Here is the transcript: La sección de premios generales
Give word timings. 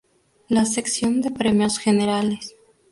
La 0.49 0.65
sección 0.65 1.21
de 1.21 1.29
premios 1.29 1.77
generales 1.77 2.55